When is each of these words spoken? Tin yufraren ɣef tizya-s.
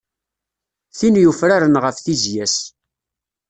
Tin 0.97 1.15
yufraren 1.23 1.79
ɣef 1.83 1.97
tizya-s. 1.99 2.57